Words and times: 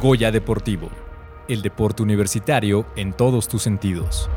Goya 0.00 0.30
Deportivo, 0.30 0.90
el 1.48 1.62
deporte 1.62 2.02
universitario 2.02 2.86
en 2.96 3.14
todos 3.14 3.48
tus 3.48 3.62
sentidos. 3.62 4.28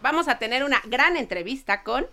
Vamos 0.00 0.26
a 0.28 0.38
tener 0.38 0.64
una 0.64 0.80
gran 0.86 1.18
entrevista 1.18 1.82
con 1.82 2.06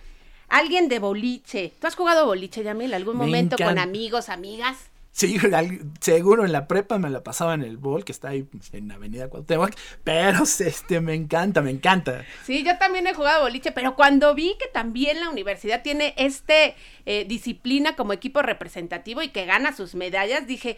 alguien 0.49 0.89
de 0.89 0.99
boliche. 0.99 1.73
¿Tú 1.79 1.87
has 1.87 1.95
jugado 1.95 2.25
boliche, 2.25 2.63
Yamil, 2.63 2.93
algún 2.93 3.17
Me 3.17 3.25
momento 3.27 3.55
con 3.55 3.79
amigos, 3.79 4.27
amigas? 4.27 4.89
Sí, 5.17 5.39
seguro 5.99 6.45
en 6.45 6.51
la 6.51 6.67
prepa 6.67 6.99
me 6.99 7.09
la 7.09 7.23
pasaba 7.23 7.55
en 7.55 7.63
el 7.63 7.77
bol, 7.77 8.05
que 8.05 8.11
está 8.11 8.29
ahí 8.29 8.47
en 8.71 8.91
Avenida 8.91 9.29
Cuauhtémoc, 9.29 9.71
pero 10.03 10.43
este, 10.59 11.01
me 11.01 11.15
encanta, 11.15 11.63
me 11.63 11.71
encanta. 11.71 12.23
Sí, 12.45 12.63
yo 12.63 12.77
también 12.77 13.07
he 13.07 13.15
jugado 13.15 13.41
boliche, 13.41 13.71
pero 13.71 13.95
cuando 13.95 14.35
vi 14.35 14.55
que 14.59 14.67
también 14.67 15.19
la 15.19 15.31
universidad 15.31 15.81
tiene 15.81 16.13
este 16.17 16.75
eh, 17.07 17.25
disciplina 17.27 17.95
como 17.95 18.13
equipo 18.13 18.43
representativo 18.43 19.23
y 19.23 19.29
que 19.29 19.47
gana 19.47 19.75
sus 19.75 19.95
medallas, 19.95 20.45
dije, 20.45 20.77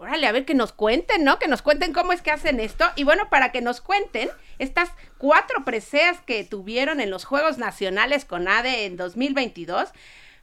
órale, 0.00 0.26
a 0.26 0.32
ver 0.32 0.44
que 0.44 0.54
nos 0.54 0.72
cuenten, 0.72 1.22
¿no? 1.22 1.38
Que 1.38 1.46
nos 1.46 1.62
cuenten 1.62 1.92
cómo 1.92 2.12
es 2.12 2.22
que 2.22 2.32
hacen 2.32 2.58
esto. 2.58 2.86
Y 2.96 3.04
bueno, 3.04 3.30
para 3.30 3.52
que 3.52 3.60
nos 3.60 3.80
cuenten 3.80 4.30
estas 4.58 4.90
cuatro 5.16 5.64
preseas 5.64 6.20
que 6.22 6.42
tuvieron 6.42 7.00
en 7.00 7.10
los 7.10 7.24
Juegos 7.24 7.56
Nacionales 7.56 8.24
con 8.24 8.48
ADE 8.48 8.86
en 8.86 8.96
2022. 8.96 9.90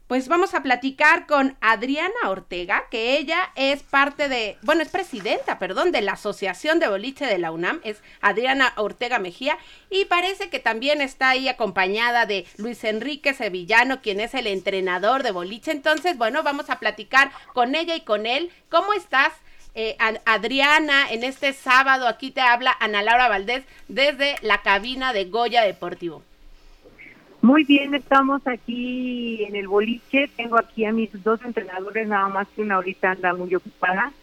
Pues 0.08 0.28
vamos 0.28 0.54
a 0.54 0.62
platicar 0.62 1.26
con 1.26 1.58
Adriana 1.62 2.14
Ortega, 2.28 2.84
que 2.92 3.18
ella 3.18 3.52
es 3.56 3.82
parte 3.84 4.28
de, 4.28 4.58
bueno, 4.62 4.82
es 4.84 4.90
presidenta, 4.90 5.58
perdón, 5.60 5.92
de 5.92 6.02
la 6.02 6.12
Asociación 6.12 6.80
de 6.80 6.90
Boliche 6.90 7.26
de 7.26 7.40
la 7.40 7.52
UNAM, 7.52 7.80
es 7.84 8.04
Adriana 8.22 8.74
Ortega 8.76 9.18
Mejía, 9.18 9.58
y 9.90 10.06
parece 10.06 10.50
que 10.50 10.60
también 10.60 11.02
está 11.02 11.30
ahí 11.30 11.48
acompañada 11.48 12.26
de 12.26 12.46
Luis 12.58 12.84
Enrique 12.84 13.34
Sevillano, 13.34 14.02
quien 14.02 14.20
es 14.20 14.34
el 14.36 14.46
entrenador 14.46 15.24
de 15.24 15.32
boliche. 15.32 15.72
Entonces, 15.72 16.18
bueno, 16.18 16.44
vamos 16.44 16.70
a 16.70 16.80
platicar 16.80 17.32
con 17.54 17.74
ella 17.74 17.96
y 17.96 18.02
con 18.02 18.26
él. 18.26 18.52
¿Cómo 18.70 18.94
estás? 18.94 19.32
eh, 19.74 19.96
Ad- 19.98 20.22
Adriana, 20.26 21.10
en 21.10 21.24
este 21.24 21.52
sábado 21.54 22.08
aquí 22.08 22.30
te 22.30 22.42
habla 22.42 22.78
Ana 22.80 23.02
Laura 23.02 23.28
Valdés 23.30 23.64
desde 23.88 24.36
la 24.42 24.62
cabina 24.62 25.14
de 25.14 25.26
Goya 25.26 25.64
Deportivo. 25.64 26.22
Muy 27.44 27.66
bien, 27.66 27.94
estamos 27.94 28.42
aquí 28.48 29.44
en 29.44 29.58
el 29.58 29.68
boliche. 29.68 30.30
Tengo 30.38 30.58
aquí 30.58 30.86
a 30.86 30.94
mis 30.94 31.10
dos 31.26 31.42
entrenadores, 31.44 32.08
nada 32.08 32.30
más 32.30 32.48
que 32.56 32.62
una 32.62 32.76
ahorita 32.76 33.12
anda 33.12 33.34
muy 33.34 33.54
ocupada. 33.54 34.14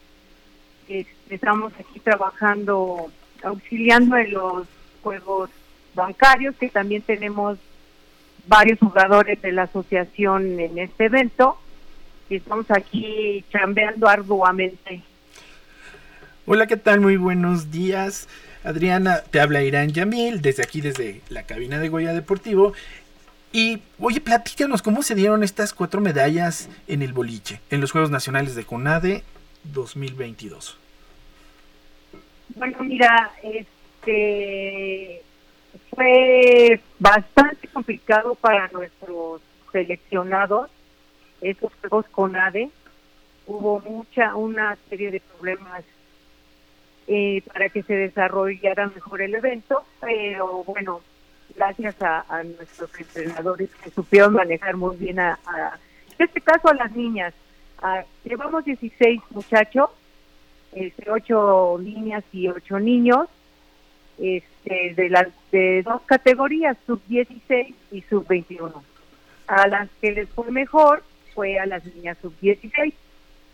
Este, 0.89 1.35
estamos 1.35 1.71
aquí 1.79 2.01
trabajando, 2.01 3.13
auxiliando 3.43 4.17
en 4.17 4.33
los 4.33 4.67
juegos 5.03 5.51
bancarios, 5.95 6.57
que 6.57 6.71
también 6.71 7.03
tenemos 7.03 7.59
varios 8.47 8.79
jugadores 8.79 9.43
de 9.43 9.53
la 9.53 9.65
asociación 9.65 10.59
en 10.59 10.79
este 10.79 11.05
evento. 11.05 11.59
Y 12.31 12.37
estamos 12.37 12.71
aquí 12.71 13.45
chambeando 13.53 14.09
arduamente. 14.09 15.03
Hola, 16.47 16.67
¿qué 16.67 16.79
tal? 16.79 17.03
Muy 17.03 17.19
buenos 17.19 17.71
días. 17.71 18.29
Adriana, 18.63 19.23
te 19.31 19.41
habla 19.41 19.63
Irán 19.63 19.89
Yamil, 19.89 20.43
desde 20.43 20.63
aquí, 20.63 20.83
desde 20.83 21.23
la 21.31 21.45
cabina 21.45 21.79
de 21.79 21.89
Goya 21.89 22.13
Deportivo. 22.13 22.75
Y, 23.53 23.83
oye, 23.99 24.21
platícanos 24.21 24.81
cómo 24.81 25.03
se 25.03 25.15
dieron 25.15 25.43
estas 25.43 25.75
cuatro 25.75 26.01
medallas 26.01 26.69
en 26.87 27.03
el 27.03 27.13
boliche, 27.13 27.61
en 27.71 27.81
los 27.81 27.91
Juegos 27.91 28.11
Nacionales 28.11 28.55
de 28.55 28.65
CONADE 28.65 29.25
2022. 29.65 30.79
Bueno, 32.55 32.79
mira, 32.83 33.33
este 33.43 35.23
fue 35.91 36.81
bastante 36.99 37.69
complicado 37.69 38.35
para 38.37 38.69
nuestros 38.69 39.41
seleccionados 39.73 40.71
esos 41.41 41.73
juegos 41.81 42.07
con 42.11 42.37
ADE. 42.37 42.71
Hubo 43.47 43.81
mucha, 43.81 44.35
una 44.37 44.77
serie 44.89 45.11
de 45.11 45.21
problemas 45.21 45.85
eh, 47.07 47.43
para 47.53 47.69
que 47.69 47.83
se 47.83 47.95
desarrollara 47.95 48.89
mejor 48.89 49.23
el 49.23 49.35
evento, 49.35 49.85
pero 50.01 50.63
bueno, 50.65 51.01
gracias 51.57 52.01
a, 52.03 52.25
a 52.29 52.43
nuestros 52.43 52.91
entrenadores 52.99 53.71
que 53.83 53.91
supieron 53.91 54.35
manejar 54.35 54.77
muy 54.77 54.97
bien 54.97 55.19
a, 55.21 55.39
a- 55.47 55.79
en 56.19 56.27
este 56.27 56.41
caso 56.41 56.69
a 56.69 56.75
las 56.75 56.93
niñas. 56.95 57.33
A- 57.83 58.05
llevamos 58.25 58.65
16 58.65 59.21
muchachos 59.31 59.91
este, 60.73 61.11
ocho 61.11 61.79
niñas 61.83 62.23
y 62.33 62.47
ocho 62.49 62.79
niños 62.79 63.27
este, 64.19 64.95
de 64.95 65.09
las 65.09 65.29
de 65.51 65.83
dos 65.83 66.03
categorías, 66.03 66.77
sub 66.87 67.01
16 67.09 67.75
y 67.93 68.03
sub 68.03 68.27
21. 68.29 68.83
A 69.49 69.67
las 69.67 69.89
que 70.01 70.13
les 70.13 70.29
fue 70.29 70.51
mejor 70.51 71.03
fue 71.35 71.59
a 71.59 71.67
las 71.67 71.85
niñas 71.87 72.19
sub 72.23 72.33
16. 72.41 72.95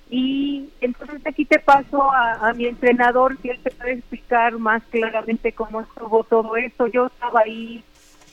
Y 0.08 0.68
entonces 0.80 1.20
aquí 1.26 1.44
te 1.44 1.58
paso 1.58 2.10
a, 2.12 2.52
mi 2.54 2.66
entrenador, 2.66 3.36
que 3.38 3.50
él 3.50 3.60
te 3.62 3.70
puede 3.70 3.94
explicar 3.94 4.56
más 4.58 4.82
claramente 4.84 5.52
cómo 5.52 5.80
estuvo 5.80 6.22
todo 6.24 6.56
esto. 6.56 6.86
Yo 6.86 7.06
estaba 7.06 7.40
ahí 7.40 7.82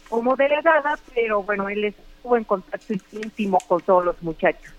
como 0.07 0.35
delegada, 0.35 0.99
pero 1.15 1.41
bueno, 1.41 1.69
él 1.69 1.85
estuvo 1.85 2.37
en 2.37 2.43
contacto 2.43 2.93
íntimo 3.11 3.57
con 3.67 3.81
todos 3.81 4.05
los 4.05 4.21
muchachos. 4.21 4.71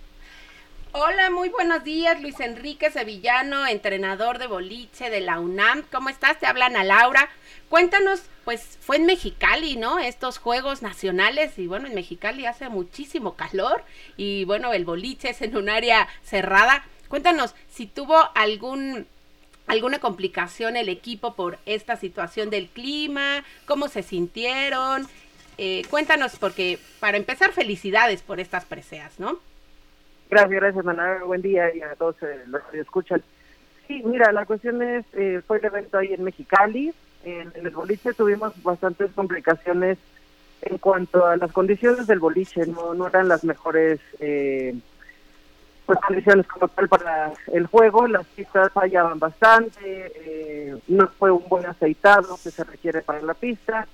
Hola, 0.96 1.28
muy 1.28 1.48
buenos 1.48 1.82
días, 1.82 2.22
Luis 2.22 2.38
Enrique 2.38 2.88
Sevillano, 2.88 3.66
entrenador 3.66 4.38
de 4.38 4.46
boliche 4.46 5.10
de 5.10 5.20
la 5.20 5.40
UNAM. 5.40 5.82
¿Cómo 5.90 6.08
estás? 6.08 6.38
Te 6.38 6.46
hablan 6.46 6.76
a 6.76 6.84
Laura. 6.84 7.28
Cuéntanos, 7.68 8.22
pues 8.44 8.78
fue 8.80 8.98
en 8.98 9.06
Mexicali, 9.06 9.74
¿no? 9.74 9.98
Estos 9.98 10.38
Juegos 10.38 10.82
Nacionales 10.82 11.58
y 11.58 11.66
bueno, 11.66 11.88
en 11.88 11.96
Mexicali 11.96 12.46
hace 12.46 12.68
muchísimo 12.68 13.34
calor 13.34 13.82
y 14.16 14.44
bueno, 14.44 14.72
el 14.72 14.84
boliche 14.84 15.30
es 15.30 15.42
en 15.42 15.56
un 15.56 15.68
área 15.68 16.06
cerrada. 16.22 16.86
Cuéntanos 17.08 17.56
si 17.68 17.86
tuvo 17.86 18.30
algún 18.36 19.08
alguna 19.66 19.98
complicación 19.98 20.76
el 20.76 20.88
equipo 20.88 21.34
por 21.34 21.58
esta 21.66 21.96
situación 21.96 22.50
del 22.50 22.68
clima, 22.68 23.42
cómo 23.66 23.88
se 23.88 24.04
sintieron. 24.04 25.08
Eh, 25.58 25.82
cuéntanos, 25.90 26.36
porque 26.38 26.78
para 27.00 27.16
empezar, 27.16 27.50
felicidades 27.50 28.22
por 28.22 28.38
estas 28.38 28.64
preseas, 28.64 29.18
¿no? 29.18 29.40
Gracias, 30.30 30.60
gracias. 30.60 30.84
Buen 31.26 31.42
día 31.42 31.74
y 31.74 31.82
a 31.82 31.94
todos 31.94 32.16
eh, 32.22 32.42
los 32.46 32.62
que 32.64 32.80
escuchan. 32.80 33.22
Sí, 33.86 34.02
mira, 34.04 34.32
la 34.32 34.46
cuestión 34.46 34.82
es, 34.82 35.04
eh, 35.12 35.42
fue 35.46 35.58
el 35.58 35.64
evento 35.66 35.98
ahí 35.98 36.12
en 36.12 36.24
Mexicali. 36.24 36.92
En, 37.24 37.52
en 37.54 37.66
el 37.66 37.70
boliche 37.70 38.12
tuvimos 38.14 38.52
bastantes 38.62 39.10
complicaciones 39.12 39.98
en 40.62 40.78
cuanto 40.78 41.26
a 41.26 41.36
las 41.36 41.52
condiciones 41.52 42.06
del 42.06 42.18
boliche. 42.18 42.66
No, 42.66 42.94
no 42.94 43.06
eran 43.06 43.28
las 43.28 43.44
mejores 43.44 44.00
eh, 44.20 44.74
pues, 45.86 45.98
condiciones 46.00 46.46
como 46.46 46.68
tal 46.68 46.88
para 46.88 47.32
el 47.52 47.66
juego. 47.66 48.06
Las 48.08 48.26
pistas 48.26 48.72
fallaban 48.72 49.18
bastante. 49.18 50.12
eh, 50.16 50.76
no 50.88 51.06
fue 51.08 51.30
un 51.30 51.46
buen 51.48 51.66
aceitado 51.66 52.38
que 52.42 52.50
se 52.50 52.64
requiere 52.64 53.02
para 53.02 53.20
la 53.22 53.34
pista. 53.34 53.86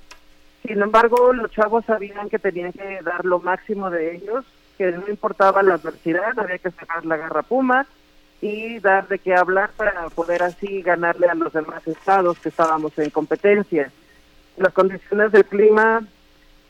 Sin 0.63 0.81
embargo, 0.81 1.33
los 1.33 1.51
chavos 1.51 1.85
sabían 1.87 2.29
que 2.29 2.39
tenían 2.39 2.73
que 2.73 3.01
dar 3.03 3.25
lo 3.25 3.41
máximo 3.41 3.91
de 3.91 4.15
ellos, 4.15 4.45
que 4.81 4.93
no 4.93 5.07
importaba 5.09 5.63
la 5.63 5.75
adversidad, 5.75 6.39
había 6.39 6.57
que 6.57 6.71
sacar 6.71 7.05
la 7.05 7.19
garra 7.19 7.43
puma 7.43 7.87
y 8.41 8.79
dar 8.79 9.07
de 9.09 9.19
qué 9.19 9.35
hablar 9.35 9.73
para 9.77 10.09
poder 10.09 10.43
así 10.43 10.81
ganarle 10.81 11.27
a 11.27 11.35
los 11.35 11.53
demás 11.53 11.87
estados 11.87 12.39
que 12.39 12.49
estábamos 12.49 12.99
en 12.99 13.11
competencia. 13.11 13.93
Las 14.57 14.73
condiciones 14.73 15.33
del 15.33 15.45
clima 15.45 16.03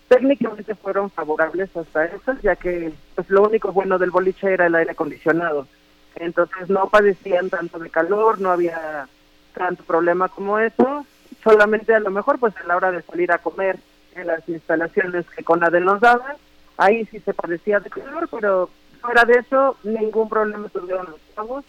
técnicamente 0.08 0.74
fueron 0.74 1.08
favorables 1.08 1.70
hasta 1.76 2.06
eso, 2.06 2.34
ya 2.42 2.56
que 2.56 2.92
pues 3.14 3.30
lo 3.30 3.44
único 3.44 3.70
bueno 3.70 3.96
del 3.96 4.10
boliche 4.10 4.54
era 4.54 4.66
el 4.66 4.74
aire 4.74 4.90
acondicionado. 4.90 5.68
Entonces 6.16 6.68
no 6.68 6.88
padecían 6.88 7.48
tanto 7.48 7.78
de 7.78 7.90
calor, 7.90 8.40
no 8.40 8.50
había 8.50 9.06
tanto 9.54 9.84
problema 9.84 10.28
como 10.28 10.58
eso, 10.58 11.06
solamente 11.44 11.94
a 11.94 12.00
lo 12.00 12.10
mejor 12.10 12.40
pues 12.40 12.56
a 12.56 12.66
la 12.66 12.74
hora 12.74 12.90
de 12.90 13.02
salir 13.02 13.30
a 13.30 13.38
comer 13.38 13.78
en 14.16 14.26
las 14.26 14.48
instalaciones 14.48 15.30
que 15.30 15.44
Conade 15.44 15.78
nos 15.78 16.00
daba, 16.00 16.34
ahí 16.80 17.06
sí 17.10 17.20
se 17.20 17.34
padecía 17.34 17.78
de 17.78 17.90
calor, 17.90 18.28
pero 18.30 18.70
fuera 19.00 19.24
de 19.24 19.34
eso 19.34 19.76
ningún 19.84 20.28
problema 20.28 20.68
tuvieron 20.70 21.10
los 21.10 21.20
chavos, 21.34 21.64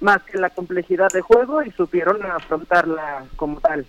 más 0.00 0.22
que 0.22 0.38
la 0.38 0.50
complejidad 0.50 1.08
de 1.10 1.22
juego 1.22 1.62
y 1.62 1.70
supieron 1.72 2.24
afrontarla 2.24 3.24
como 3.36 3.58
tal. 3.60 3.86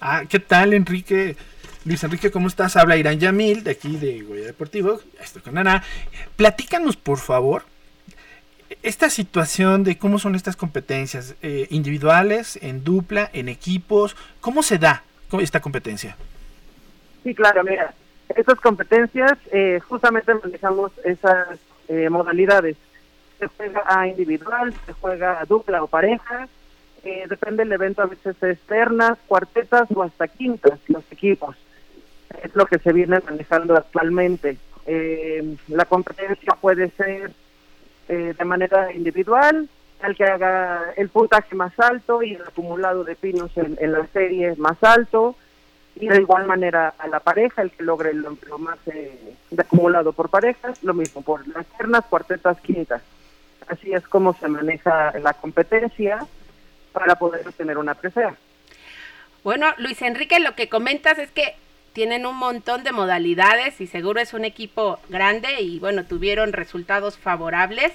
Ah, 0.00 0.24
¿qué 0.28 0.40
tal, 0.40 0.74
Enrique? 0.74 1.36
Luis 1.84 2.02
Enrique, 2.02 2.32
¿cómo 2.32 2.48
estás? 2.48 2.76
Habla 2.76 2.96
Irán 2.96 3.20
Yamil, 3.20 3.62
de 3.62 3.70
aquí 3.70 3.96
de 3.96 4.22
Goya 4.22 4.46
Deportivo. 4.46 5.00
Estoy 5.20 5.42
con 5.42 5.56
Ana. 5.56 5.84
Platícanos, 6.36 6.96
por 6.96 7.18
favor, 7.18 7.62
esta 8.82 9.08
situación 9.08 9.84
de 9.84 9.98
cómo 9.98 10.18
son 10.18 10.34
estas 10.34 10.56
competencias 10.56 11.36
eh, 11.42 11.68
individuales, 11.70 12.58
en 12.60 12.82
dupla, 12.82 13.30
en 13.32 13.48
equipos. 13.48 14.16
¿Cómo 14.40 14.62
se 14.62 14.78
da 14.78 15.04
esta 15.40 15.60
competencia? 15.60 16.16
Sí, 17.22 17.34
claro, 17.34 17.62
mira, 17.64 17.94
estas 18.28 18.60
competencias 18.60 19.38
eh, 19.52 19.80
justamente 19.80 20.34
manejamos 20.34 20.92
esas 21.04 21.58
eh, 21.88 22.08
modalidades. 22.08 22.76
Se 23.38 23.46
juega 23.48 23.82
a 23.86 24.06
individual, 24.06 24.72
se 24.86 24.92
juega 24.94 25.40
a 25.40 25.44
dupla 25.44 25.82
o 25.82 25.86
pareja, 25.86 26.48
eh, 27.02 27.26
depende 27.28 27.64
del 27.64 27.72
evento, 27.72 28.02
a 28.02 28.06
veces 28.06 28.42
es 28.42 28.58
ternas, 28.60 29.18
cuartetas 29.26 29.88
o 29.94 30.02
hasta 30.02 30.28
quintas 30.28 30.78
los 30.88 31.04
equipos. 31.10 31.56
Es 32.42 32.54
lo 32.56 32.66
que 32.66 32.78
se 32.78 32.92
viene 32.92 33.20
manejando 33.20 33.76
actualmente. 33.76 34.56
Eh, 34.86 35.56
la 35.68 35.84
competencia 35.84 36.54
puede 36.60 36.90
ser 36.90 37.32
de 38.06 38.44
manera 38.44 38.92
individual, 38.92 39.66
al 40.02 40.14
que 40.14 40.24
haga 40.24 40.92
el 40.96 41.08
puntaje 41.08 41.54
más 41.54 41.72
alto 41.80 42.22
y 42.22 42.34
el 42.34 42.42
acumulado 42.42 43.02
de 43.02 43.16
pinos 43.16 43.50
en, 43.56 43.92
la 43.92 44.06
serie 44.08 44.54
más 44.56 44.76
alto, 44.82 45.36
y 45.96 46.08
de 46.08 46.20
igual 46.20 46.46
manera 46.46 46.94
a 46.98 47.06
la 47.06 47.20
pareja, 47.20 47.62
el 47.62 47.70
que 47.70 47.82
logre 47.82 48.12
lo, 48.14 48.36
más 48.58 48.78
eh, 48.86 49.36
acumulado 49.56 50.12
por 50.12 50.28
parejas, 50.28 50.82
lo 50.82 50.94
mismo 50.94 51.22
por 51.22 51.46
las 51.48 51.66
ternas, 51.66 52.04
cuartetas, 52.06 52.60
quintas. 52.60 53.02
Así 53.68 53.92
es 53.92 54.06
como 54.08 54.34
se 54.34 54.48
maneja 54.48 55.12
la 55.20 55.34
competencia 55.34 56.26
para 56.92 57.14
poder 57.14 57.46
obtener 57.46 57.78
una 57.78 57.94
presea. 57.94 58.34
Bueno, 59.42 59.66
Luis 59.78 60.02
Enrique, 60.02 60.40
lo 60.40 60.54
que 60.54 60.68
comentas 60.68 61.18
es 61.18 61.30
que 61.30 61.54
tienen 61.92 62.26
un 62.26 62.36
montón 62.36 62.82
de 62.82 62.92
modalidades 62.92 63.80
y 63.80 63.86
seguro 63.86 64.20
es 64.20 64.34
un 64.34 64.44
equipo 64.44 64.98
grande 65.08 65.60
y 65.60 65.78
bueno, 65.78 66.04
tuvieron 66.04 66.52
resultados 66.52 67.16
favorables. 67.16 67.92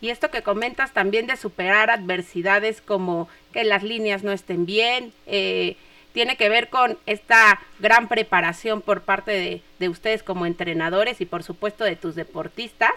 Y 0.00 0.10
esto 0.10 0.30
que 0.30 0.42
comentas 0.42 0.92
también 0.92 1.26
de 1.26 1.36
superar 1.36 1.90
adversidades 1.90 2.80
como 2.80 3.28
que 3.52 3.64
las 3.64 3.82
líneas 3.82 4.22
no 4.22 4.32
estén 4.32 4.64
bien, 4.66 5.12
eh, 5.26 5.76
tiene 6.12 6.36
que 6.36 6.48
ver 6.48 6.68
con 6.68 6.98
esta 7.06 7.60
gran 7.78 8.08
preparación 8.08 8.80
por 8.82 9.02
parte 9.02 9.32
de, 9.32 9.62
de, 9.78 9.88
ustedes 9.88 10.22
como 10.22 10.46
entrenadores 10.46 11.20
y 11.20 11.26
por 11.26 11.42
supuesto 11.42 11.84
de 11.84 11.96
tus 11.96 12.14
deportistas. 12.14 12.92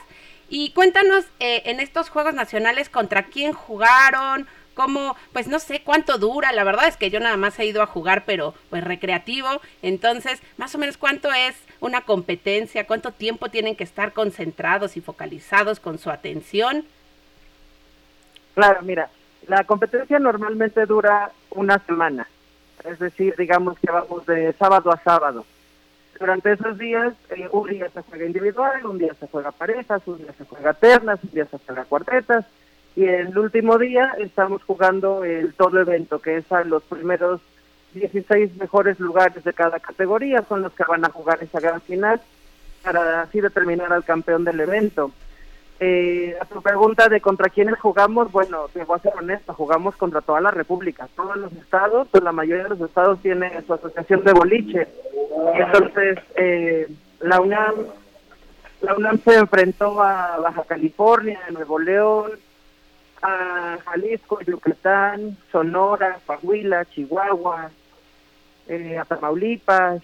Y 0.50 0.72
cuéntanos 0.72 1.26
eh, 1.40 1.64
en 1.66 1.80
estos 1.80 2.10
Juegos 2.10 2.34
Nacionales 2.34 2.90
contra 2.90 3.24
quién 3.24 3.54
jugaron, 3.54 4.48
cómo, 4.74 5.16
pues 5.34 5.48
no 5.48 5.60
sé 5.60 5.82
cuánto 5.84 6.18
dura, 6.18 6.52
la 6.52 6.64
verdad 6.64 6.88
es 6.88 6.98
que 6.98 7.10
yo 7.10 7.20
nada 7.20 7.38
más 7.38 7.58
he 7.60 7.66
ido 7.66 7.82
a 7.82 7.88
jugar, 7.88 8.24
pero 8.26 8.54
pues 8.70 8.84
recreativo, 8.84 9.62
entonces, 9.82 10.42
más 10.58 10.74
o 10.76 10.78
menos 10.78 10.98
cuánto 10.98 11.32
es 11.32 11.56
una 11.80 12.02
competencia, 12.02 12.88
cuánto 12.88 13.12
tiempo 13.12 13.50
tienen 13.50 13.76
que 13.76 13.84
estar 13.84 14.14
concentrados 14.14 14.98
y 14.98 15.02
focalizados 15.02 15.80
con 15.80 15.98
su 15.98 16.10
atención. 16.10 16.86
Claro, 18.56 18.82
mira, 18.82 19.10
la 19.48 19.64
competencia 19.64 20.20
normalmente 20.20 20.86
dura 20.86 21.32
una 21.50 21.80
semana, 21.80 22.28
es 22.86 23.00
decir, 23.00 23.36
digamos 23.38 23.78
que 23.80 23.92
vamos 23.92 24.26
de 24.26 24.54
sábado 24.54 24.92
a 24.92 24.98
sábado. 24.98 25.46
Durante 26.20 26.52
esos 26.52 26.78
días, 26.78 27.14
eh, 27.30 27.48
un 27.52 27.68
día 27.70 27.90
se 27.90 28.02
juega 28.04 28.26
individual, 28.26 28.86
un 28.86 28.98
día 28.98 29.14
se 29.20 29.28
juega 29.28 29.52
parejas, 29.52 30.02
un 30.06 30.20
día 30.20 30.34
se 30.38 30.46
juega 30.46 30.74
ternas, 30.74 31.20
un 31.24 31.32
día 31.32 31.46
se 31.46 31.58
juega 31.66 31.86
cuartetas, 31.86 32.46
y 32.96 33.06
el 33.06 33.38
último 33.38 33.78
día 33.78 34.14
estamos 34.20 34.62
jugando 34.64 35.24
el 35.24 35.54
todo 35.54 35.80
evento, 35.80 36.20
que 36.20 36.38
es 36.38 36.52
a 36.52 36.64
los 36.64 36.84
primeros 36.84 37.42
16 37.94 38.58
mejores 38.58 39.00
lugares 39.00 39.44
de 39.44 39.54
cada 39.54 39.80
categoría, 39.80 40.44
son 40.48 40.62
los 40.62 40.74
que 40.74 40.84
van 40.88 41.06
a 41.06 41.10
jugar 41.10 41.40
esa 41.42 41.60
gran 41.60 41.82
final 41.82 42.22
para 42.84 43.22
así 43.22 43.42
determinar 43.42 43.92
al 43.94 44.04
campeón 44.04 44.44
del 44.44 44.60
evento. 44.60 45.12
Eh, 45.84 46.38
a 46.40 46.46
tu 46.46 46.62
pregunta 46.62 47.10
de 47.10 47.22
contra 47.22 47.50
quiénes 47.50 47.80
jugamos, 47.80 48.32
bueno, 48.32 48.68
te 48.72 48.84
voy 48.84 49.00
a 49.00 49.02
ser 49.02 49.14
honesto, 49.18 49.52
jugamos 49.56 49.96
contra 49.96 50.22
toda 50.22 50.40
la 50.40 50.52
República, 50.52 51.10
todos 51.16 51.36
los 51.38 51.52
estados, 51.54 52.08
pues 52.12 52.24
la 52.24 52.32
mayoría 52.32 52.66
de 52.66 52.70
los 52.70 52.82
estados 52.82 53.20
tiene 53.24 53.52
su 53.66 53.74
asociación 53.74 54.24
de 54.24 54.32
boliche. 54.32 54.88
Entonces, 55.56 56.20
eh, 56.36 56.88
la 57.22 57.42
UNAM 57.42 57.74
la 58.82 58.96
UNAM 58.96 59.20
se 59.24 59.34
enfrentó 59.36 60.02
a 60.04 60.38
Baja 60.38 60.64
California, 60.66 61.40
a 61.48 61.52
Nuevo 61.52 61.80
León, 61.80 62.32
a 63.24 63.80
Jalisco, 63.84 64.40
Yucatán, 64.42 65.38
Sonora, 65.52 66.20
Coahuila, 66.28 66.86
Chihuahua, 66.86 67.72
eh, 68.68 69.00
a 69.00 69.06
Tamaulipas, 69.06 70.04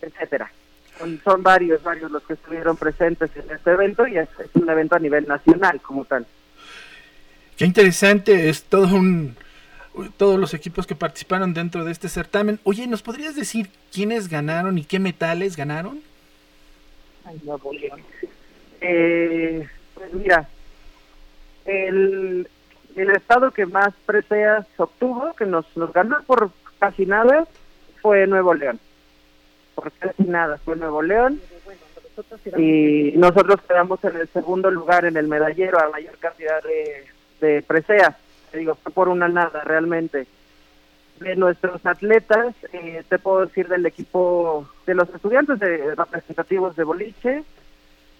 etcétera. 0.00 0.48
Son, 1.24 1.42
varios, 1.42 1.82
varios 1.82 2.10
los 2.10 2.22
que 2.22 2.34
estuvieron 2.34 2.76
presentes 2.76 3.30
en 3.36 3.50
este 3.50 3.72
evento 3.72 4.06
y 4.06 4.18
es, 4.18 4.28
un 4.54 4.68
evento 4.68 4.94
a 4.94 5.00
nivel 5.00 5.26
nacional 5.26 5.80
como 5.80 6.04
tal. 6.04 6.26
Qué 7.56 7.64
interesante, 7.64 8.48
es 8.48 8.64
todo 8.64 8.94
un 8.94 9.36
todos 10.16 10.40
los 10.40 10.54
equipos 10.54 10.86
que 10.86 10.94
participaron 10.94 11.52
dentro 11.52 11.84
de 11.84 11.92
este 11.92 12.08
certamen. 12.08 12.58
Oye, 12.64 12.86
¿nos 12.86 13.02
podrías 13.02 13.36
decir 13.36 13.68
quiénes 13.92 14.28
ganaron 14.28 14.78
y 14.78 14.84
qué 14.84 14.98
metales 14.98 15.54
ganaron? 15.54 16.00
Ay, 17.24 17.38
no, 17.44 17.60
eh, 18.80 19.68
pues 19.94 20.14
mira, 20.14 20.48
el, 21.66 22.48
el 22.96 23.10
estado 23.10 23.50
que 23.50 23.66
más 23.66 23.92
preseas 24.06 24.66
obtuvo, 24.76 25.34
que 25.34 25.46
nos, 25.46 25.64
nos 25.76 25.92
ganó 25.92 26.22
por 26.24 26.50
casi 26.78 27.06
nada, 27.06 27.46
fue 28.00 28.26
Nuevo 28.26 28.54
León. 28.54 28.80
Por 29.74 29.90
casi 29.92 30.24
nada 30.24 30.58
fue 30.58 30.76
Nuevo 30.76 31.02
León. 31.02 31.40
Y 32.56 33.12
nosotros 33.16 33.60
quedamos 33.66 34.02
en 34.04 34.16
el 34.16 34.28
segundo 34.28 34.70
lugar 34.70 35.04
en 35.04 35.16
el 35.16 35.28
medallero 35.28 35.78
a 35.80 35.88
mayor 35.88 36.18
cantidad 36.18 36.62
de, 36.62 37.06
de 37.40 37.62
preseas. 37.62 38.14
Te 38.50 38.58
digo, 38.58 38.74
fue 38.82 38.92
por 38.92 39.08
una 39.08 39.28
nada 39.28 39.62
realmente. 39.64 40.26
De 41.20 41.36
nuestros 41.36 41.84
atletas, 41.86 42.54
eh, 42.72 43.02
te 43.08 43.18
puedo 43.18 43.46
decir 43.46 43.68
del 43.68 43.86
equipo 43.86 44.68
de 44.86 44.94
los 44.94 45.08
estudiantes 45.08 45.58
de 45.60 45.94
representativos 45.94 46.74
de 46.74 46.84
boliche, 46.84 47.44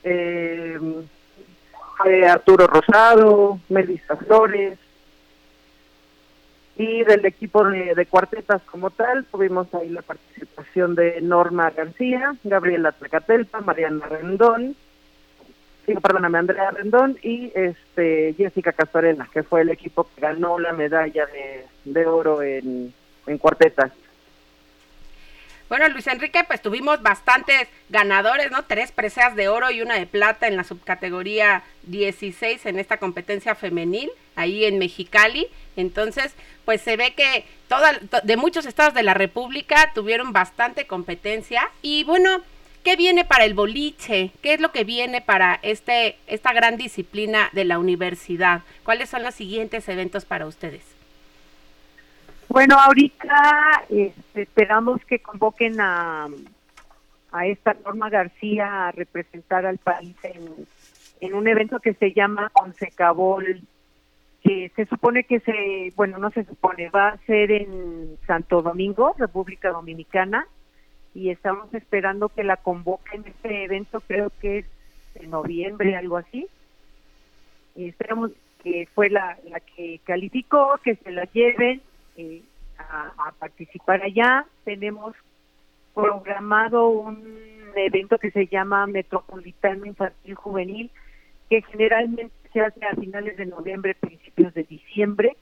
eh, 0.05 0.79
Arturo 2.29 2.67
Rosado, 2.67 3.61
Melissa 3.69 4.17
Flores, 4.17 4.79
y 6.77 7.05
del 7.05 7.25
equipo 7.27 7.65
de, 7.65 8.07
cuartetas 8.07 8.63
como 8.63 8.91
tal, 8.91 9.27
tuvimos 9.27 9.73
ahí 9.75 9.91
la 9.91 10.03
participación 10.03 10.95
de 10.95 11.21
Norma 11.21 11.71
García, 11.71 12.35
Gabriela 12.45 12.93
Tlacatelpa, 12.93 13.61
Mariana 13.61 14.07
Rendón, 14.07 14.75
sí, 15.85 15.95
perdóname, 15.95 16.39
Andrea 16.39 16.71
Rendón 16.71 17.19
y 17.23 17.53
este 17.55 18.35
Jessica 18.35 18.73
Castorena, 18.73 19.29
que 19.33 19.43
fue 19.43 19.63
el 19.63 19.69
equipo 19.69 20.05
que 20.05 20.23
ganó 20.23 20.59
la 20.59 20.73
medalla 20.73 21.27
de, 21.27 21.67
de 21.85 22.07
oro 22.07 22.43
en, 22.43 22.93
en 23.27 23.39
cuartetas. 23.39 23.93
Bueno, 25.73 25.89
Luis 25.89 26.07
Enrique, 26.07 26.45
pues 26.47 26.61
tuvimos 26.61 27.01
bastantes 27.01 27.67
ganadores, 27.89 28.51
¿no? 28.51 28.63
Tres 28.67 28.93
preseas 28.93 29.35
de 29.35 29.49
oro 29.49 29.71
y 29.71 29.81
una 29.81 29.95
de 29.95 30.05
plata 30.05 30.47
en 30.47 30.59
la 30.59 30.65
subcategoría 30.65 31.63
16 31.85 32.67
en 32.67 32.79
esta 32.79 32.99
competencia 32.99 33.55
femenil, 33.55 34.11
ahí 34.37 34.67
en 34.67 34.79
Mexicali. 34.79 35.49
Entonces, 35.77 36.35
pues 36.67 36.83
se 36.83 36.99
ve 36.99 37.15
que 37.15 37.47
toda, 37.69 37.99
de 38.23 38.37
muchos 38.37 38.67
estados 38.67 38.93
de 38.93 39.03
la 39.03 39.15
República 39.15 39.93
tuvieron 39.95 40.35
bastante 40.35 40.87
competencia. 40.87 41.71
Y 41.81 42.05
bueno, 42.05 42.43
¿qué 42.85 42.97
viene 42.97 43.25
para 43.25 43.47
el 43.47 43.55
boliche? 43.55 44.31
¿Qué 44.43 44.53
es 44.53 44.61
lo 44.61 44.73
que 44.73 44.85
viene 44.85 45.23
para 45.23 45.59
este, 45.63 46.19
esta 46.27 46.53
gran 46.53 46.77
disciplina 46.77 47.49
de 47.55 47.65
la 47.65 47.79
universidad? 47.79 48.61
¿Cuáles 48.85 49.09
son 49.09 49.23
los 49.23 49.35
siguientes 49.35 49.89
eventos 49.89 50.27
para 50.27 50.47
ustedes? 50.47 50.92
Bueno, 52.53 52.79
ahorita 52.79 53.85
este, 53.89 54.43
esperamos 54.43 55.03
que 55.07 55.21
convoquen 55.21 55.81
a, 55.81 56.29
a 57.33 57.47
esta 57.47 57.75
Norma 57.83 58.11
García 58.11 58.89
a 58.89 58.93
representar 58.93 59.65
al 59.65 59.79
país 59.79 60.15
en, 60.23 60.67
en 61.23 61.35
un 61.35 61.49
evento 61.49 61.81
que 61.81 61.95
se 61.95 62.13
llama 62.13 62.51
Consecabol, 62.53 63.63
que 64.43 64.71
se 64.77 64.85
supone 64.85 65.25
que 65.25 65.41
se, 65.41 65.95
bueno, 65.97 66.19
no 66.19 66.31
se 66.31 66.45
supone, 66.45 66.91
va 66.91 67.09
a 67.09 67.17
ser 67.25 67.53
en 67.53 68.19
Santo 68.27 68.61
Domingo, 68.61 69.15
República 69.17 69.71
Dominicana, 69.71 70.47
y 71.15 71.31
estamos 71.31 71.73
esperando 71.73 72.29
que 72.29 72.45
la 72.45 72.59
convoquen 72.59 73.25
este 73.27 73.65
evento, 73.65 74.03
creo 74.07 74.31
que 74.43 74.59
es 74.59 74.67
en 75.15 75.31
noviembre, 75.31 75.97
algo 75.97 76.19
así. 76.19 76.47
Y 77.77 77.89
esperamos 77.89 78.31
que 78.63 78.87
fue 78.95 79.09
la, 79.09 79.39
la 79.49 79.61
que 79.61 80.03
calificó, 80.05 80.79
que 80.85 80.97
se 80.97 81.13
la 81.13 81.25
lleven 81.33 81.81
eh, 82.17 82.43
a, 82.79 83.33
participar 83.39 84.03
allá. 84.03 84.47
Tenemos 84.65 85.15
programado 85.95 86.89
un 86.89 87.73
evento 87.77 88.19
que 88.19 88.31
se 88.31 88.47
llama 88.47 88.87
Metropolitano 88.87 89.87
Infantil 89.87 90.35
Juvenil, 90.35 90.91
que 91.49 91.63
generalmente 91.63 92.33
se 92.53 92.61
hace 92.61 92.85
a 92.85 92.95
finales 92.95 93.37
de 93.37 93.47
noviembre, 93.47 93.95
principios 93.95 94.55
de 94.55 94.65
diciembre, 94.65 95.37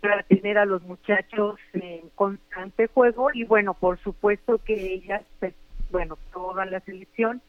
para 0.00 0.22
tener 0.22 0.58
a 0.58 0.64
los 0.64 0.82
muchachos 0.82 1.58
en 1.74 2.08
constante 2.14 2.86
juego 2.86 3.30
y 3.34 3.44
bueno, 3.44 3.74
por 3.74 3.98
supuesto 3.98 4.58
que 4.58 4.94
ella, 4.94 5.22
pues, 5.38 5.54
bueno, 5.90 6.16
toda 6.32 6.64
la 6.64 6.80
selección 6.80 7.42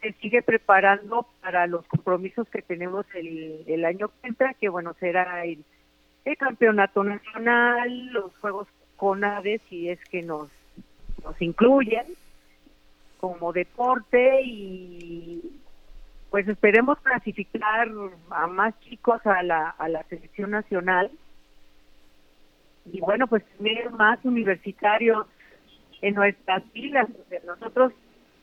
se 0.00 0.12
sigue 0.14 0.42
preparando 0.42 1.26
para 1.42 1.66
los 1.66 1.84
compromisos 1.86 2.48
que 2.48 2.62
tenemos 2.62 3.06
el, 3.14 3.64
el 3.66 3.84
año 3.84 4.08
que 4.08 4.28
entra, 4.28 4.54
que 4.54 4.68
bueno, 4.68 4.94
será 5.00 5.44
el 5.44 5.64
el 6.24 6.36
campeonato 6.36 7.02
nacional, 7.04 8.06
los 8.12 8.36
juegos 8.38 8.68
CONADE, 8.96 9.60
si 9.68 9.88
es 9.88 9.98
que 10.10 10.22
nos, 10.22 10.48
nos 11.24 11.40
incluyen 11.40 12.06
como 13.18 13.52
deporte 13.52 14.40
y 14.42 15.60
pues 16.30 16.46
esperemos 16.48 16.98
clasificar 17.00 17.88
a 18.30 18.46
más 18.46 18.78
chicos 18.80 19.20
a 19.26 19.42
la, 19.42 19.70
a 19.70 19.88
la 19.88 20.02
selección 20.04 20.50
nacional. 20.50 21.10
Y 22.92 23.00
bueno 23.00 23.26
pues 23.26 23.44
tener 23.58 23.90
más 23.90 24.24
universitarios 24.24 25.26
en 26.02 26.14
nuestras 26.14 26.62
filas 26.72 27.08
nosotros 27.46 27.92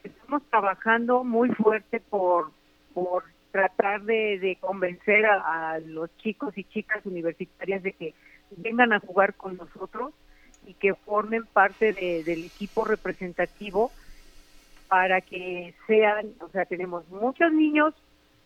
estamos 0.03 0.43
trabajando 0.49 1.23
muy 1.23 1.49
fuerte 1.49 1.99
por 1.99 2.51
por 2.93 3.23
tratar 3.51 4.03
de, 4.03 4.57
convencer 4.59 5.25
a, 5.25 5.79
los 5.79 6.15
chicos 6.17 6.57
y 6.57 6.63
chicas 6.63 7.05
universitarias 7.05 7.83
de 7.83 7.93
que 7.93 8.13
vengan 8.55 8.93
a 8.93 8.99
jugar 8.99 9.33
con 9.33 9.57
nosotros 9.57 10.13
y 10.65 10.73
que 10.73 10.93
formen 10.93 11.45
parte 11.45 11.93
del 11.93 12.45
equipo 12.45 12.85
representativo 12.85 13.91
para 14.87 15.21
que 15.21 15.73
sean, 15.85 16.33
o 16.39 16.49
sea, 16.49 16.65
tenemos 16.65 17.07
muchos 17.09 17.51
niños, 17.51 17.93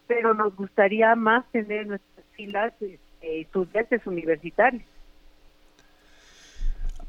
pero 0.08 0.34
nos 0.34 0.56
gustaría 0.56 1.16
más 1.16 1.46
tener 1.52 1.88
nuestras 1.88 2.26
filas 2.32 2.74
este, 2.82 3.42
estudiantes 3.42 4.06
universitarios. 4.06 4.84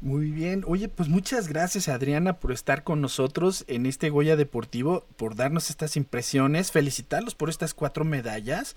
Muy 0.03 0.31
bien. 0.31 0.65
Oye, 0.67 0.89
pues 0.89 1.07
muchas 1.07 1.47
gracias 1.47 1.87
Adriana 1.87 2.33
por 2.33 2.51
estar 2.51 2.83
con 2.83 2.99
nosotros 2.99 3.63
en 3.69 3.85
este 3.85 4.09
Goya 4.09 4.35
Deportivo, 4.35 5.05
por 5.15 5.33
darnos 5.37 5.69
estas 5.69 5.95
impresiones, 5.95 6.73
felicitarlos 6.73 7.35
por 7.35 7.49
estas 7.49 7.73
cuatro 7.73 8.03
medallas. 8.03 8.75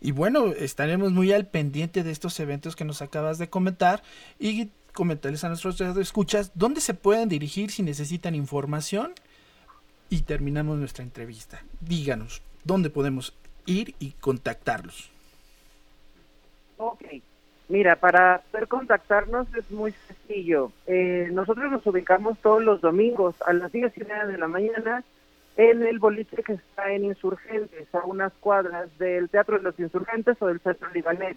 Y 0.00 0.12
bueno, 0.12 0.52
estaremos 0.52 1.10
muy 1.10 1.32
al 1.32 1.48
pendiente 1.48 2.04
de 2.04 2.12
estos 2.12 2.38
eventos 2.38 2.76
que 2.76 2.84
nos 2.84 3.02
acabas 3.02 3.38
de 3.38 3.50
comentar 3.50 4.04
y 4.38 4.68
comentarles 4.92 5.42
a 5.42 5.48
nuestros 5.48 5.80
escuchas 5.80 6.52
dónde 6.54 6.80
se 6.80 6.94
pueden 6.94 7.28
dirigir 7.28 7.72
si 7.72 7.82
necesitan 7.82 8.36
información. 8.36 9.14
Y 10.08 10.20
terminamos 10.20 10.78
nuestra 10.78 11.02
entrevista. 11.02 11.64
Díganos, 11.80 12.42
¿dónde 12.62 12.90
podemos 12.90 13.34
ir 13.66 13.96
y 13.98 14.12
contactarlos? 14.12 15.10
Ok. 16.76 17.02
Mira, 17.70 17.94
para 17.94 18.42
poder 18.50 18.66
contactarnos 18.66 19.46
es 19.54 19.70
muy 19.70 19.92
sencillo. 19.92 20.72
Eh, 20.88 21.28
nosotros 21.30 21.70
nos 21.70 21.86
ubicamos 21.86 22.36
todos 22.40 22.64
los 22.64 22.80
domingos 22.80 23.36
a 23.46 23.52
las 23.52 23.70
diez 23.70 23.96
y 23.96 24.00
media 24.00 24.26
de 24.26 24.38
la 24.38 24.48
mañana 24.48 25.04
en 25.56 25.86
el 25.86 26.00
boliche 26.00 26.42
que 26.42 26.54
está 26.54 26.90
en 26.90 27.04
Insurgentes, 27.04 27.86
a 27.94 28.04
unas 28.04 28.32
cuadras 28.40 28.88
del 28.98 29.30
Teatro 29.30 29.56
de 29.56 29.62
los 29.62 29.78
Insurgentes 29.78 30.36
o 30.42 30.48
del 30.48 30.58
Centro 30.58 30.90
Libanés. 30.92 31.36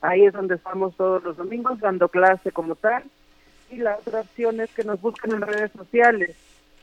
Ahí 0.00 0.24
es 0.24 0.32
donde 0.32 0.54
estamos 0.54 0.96
todos 0.96 1.22
los 1.22 1.36
domingos 1.36 1.78
dando 1.78 2.08
clase 2.08 2.50
como 2.50 2.74
tal. 2.74 3.04
Y 3.70 3.76
la 3.76 3.96
otra 3.96 4.22
opción 4.22 4.60
es 4.60 4.72
que 4.72 4.84
nos 4.84 4.98
busquen 5.02 5.32
en 5.32 5.42
redes 5.42 5.72
sociales. 5.72 6.34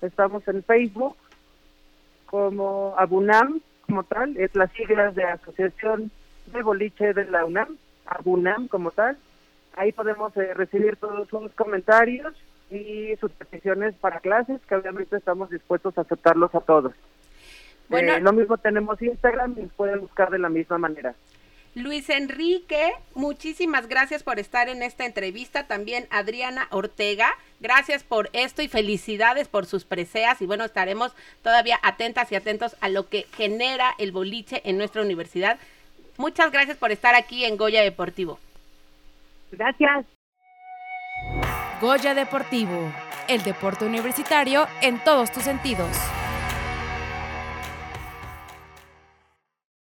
Estamos 0.03 0.47
en 0.47 0.63
Facebook 0.63 1.17
como 2.27 2.93
Abunam, 2.95 3.59
como 3.87 4.03
tal, 4.03 4.37
es 4.37 4.53
las 4.55 4.71
siglas 4.73 5.15
de 5.15 5.23
Asociación 5.23 6.11
de 6.53 6.61
Boliche 6.61 7.15
de 7.15 7.25
la 7.25 7.43
UNAM 7.43 7.79
a 8.11 8.67
como 8.69 8.91
tal. 8.91 9.17
Ahí 9.75 9.91
podemos 9.91 10.35
eh, 10.37 10.53
recibir 10.53 10.97
todos 10.97 11.27
sus 11.29 11.51
comentarios 11.53 12.33
y 12.69 13.15
sus 13.19 13.31
peticiones 13.31 13.95
para 13.95 14.19
clases, 14.19 14.61
que 14.67 14.75
obviamente 14.75 15.17
estamos 15.17 15.49
dispuestos 15.49 15.97
a 15.97 16.01
aceptarlos 16.01 16.53
a 16.55 16.61
todos. 16.61 16.93
Bueno, 17.89 18.13
eh, 18.13 18.21
lo 18.21 18.31
mismo 18.33 18.57
tenemos 18.57 19.01
Instagram 19.01 19.55
y 19.57 19.65
pueden 19.67 20.01
buscar 20.01 20.29
de 20.29 20.39
la 20.39 20.49
misma 20.49 20.77
manera. 20.77 21.13
Luis 21.73 22.09
Enrique, 22.09 22.91
muchísimas 23.15 23.87
gracias 23.87 24.23
por 24.23 24.39
estar 24.39 24.67
en 24.67 24.83
esta 24.83 25.05
entrevista. 25.05 25.67
También 25.67 26.05
Adriana 26.09 26.67
Ortega, 26.71 27.29
gracias 27.61 28.03
por 28.03 28.29
esto 28.33 28.61
y 28.61 28.67
felicidades 28.67 29.47
por 29.47 29.65
sus 29.65 29.85
preseas. 29.85 30.41
Y 30.41 30.45
bueno, 30.45 30.65
estaremos 30.65 31.15
todavía 31.41 31.79
atentas 31.81 32.29
y 32.31 32.35
atentos 32.35 32.75
a 32.81 32.89
lo 32.89 33.07
que 33.07 33.25
genera 33.33 33.93
el 33.99 34.11
boliche 34.11 34.61
en 34.69 34.77
nuestra 34.77 35.01
universidad. 35.01 35.59
Muchas 36.21 36.51
gracias 36.51 36.77
por 36.77 36.91
estar 36.91 37.15
aquí 37.15 37.45
en 37.45 37.57
Goya 37.57 37.81
Deportivo. 37.81 38.37
Gracias. 39.51 40.05
Goya 41.81 42.13
Deportivo, 42.13 42.93
el 43.27 43.41
deporte 43.41 43.85
universitario 43.85 44.67
en 44.81 45.03
todos 45.03 45.31
tus 45.31 45.41
sentidos. 45.41 45.89